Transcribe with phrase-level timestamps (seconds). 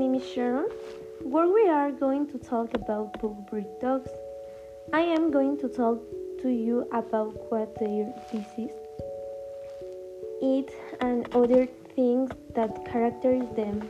[0.00, 0.68] name is Sharon,
[1.22, 4.10] where we are going to talk about pug breed dogs.
[4.92, 5.98] I am going to talk
[6.42, 8.70] to you about what their disease,
[10.42, 13.80] eat, and other things that characterize them.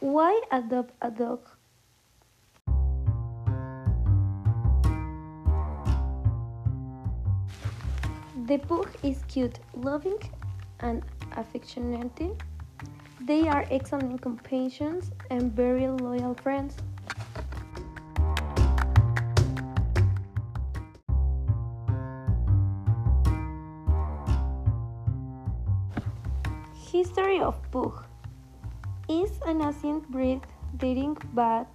[0.00, 1.40] Why adopt a dog?
[8.46, 10.18] The pug is cute, loving,
[10.80, 11.02] and
[11.36, 12.20] affectionate.
[13.20, 16.76] They are excellent companions and very loyal friends.
[26.92, 28.04] History of Pug
[29.08, 30.40] is an ancient breed
[30.76, 31.66] dating back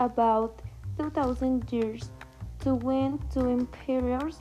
[0.00, 0.62] about
[0.98, 2.10] 2000 years
[2.60, 4.38] to when two emperors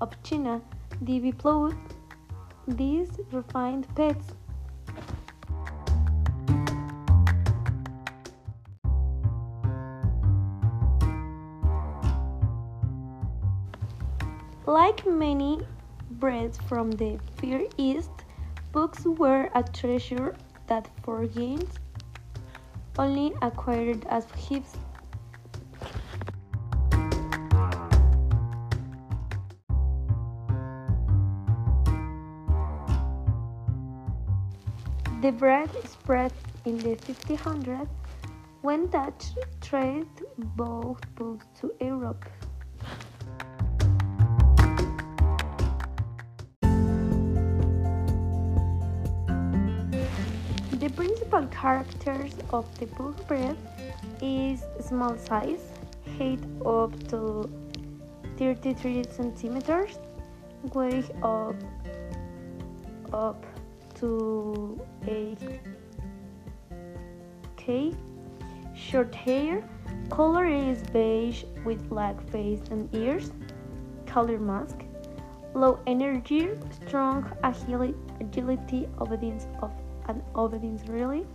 [0.00, 0.60] of China
[1.04, 1.97] developed
[2.68, 4.32] these refined pets.
[14.66, 15.60] Like many
[16.10, 18.10] breeds from the Far East,
[18.72, 21.70] pugs were a treasure that for foreigners
[22.98, 24.76] only acquired as gifts.
[35.20, 36.32] The breed spread
[36.64, 37.88] in the 1500s
[38.62, 40.06] when Dutch trade
[40.54, 42.24] brought pugs to Europe.
[50.78, 53.56] The principal characters of the pug breed
[54.22, 55.72] is small size,
[56.16, 57.50] height up to
[58.36, 59.98] 33 centimeters,
[60.72, 61.56] weight up
[63.12, 63.44] up
[64.00, 65.38] to 8
[67.56, 67.92] k,
[68.74, 69.62] short hair,
[70.10, 73.32] color is beige with black face and ears,
[74.06, 74.76] color mask,
[75.54, 76.50] low energy,
[76.86, 79.72] strong agility, agility obedience of
[80.08, 81.26] and obedience really.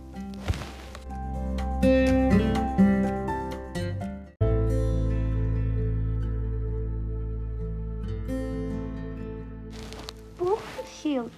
[11.02, 11.30] Healed.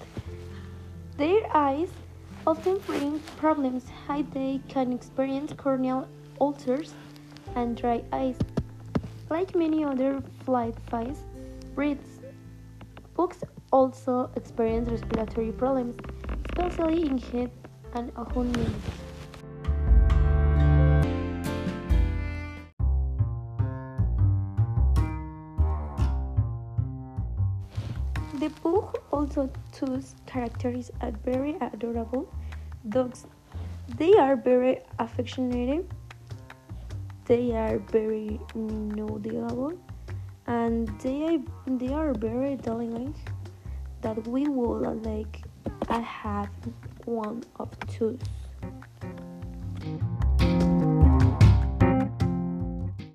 [1.16, 1.88] Their eyes
[2.46, 6.06] often bring problems how they can experience corneal
[6.38, 6.92] ulcers
[7.54, 8.36] and dry eyes.
[9.30, 11.24] Like many other flight flies
[11.74, 12.20] breeds,
[13.14, 15.96] pugs also experience respiratory problems,
[16.50, 17.50] especially in head
[17.94, 18.74] and hunting.
[28.38, 32.28] The pug also choose characters are very adorable
[32.86, 33.26] dogs.
[33.96, 35.90] They are very affectionate.
[37.24, 39.72] They are very knowledgeable,
[40.46, 43.16] and they they are very delicate.
[44.02, 45.40] That we would like.
[45.88, 46.50] I have
[47.06, 48.18] one of two.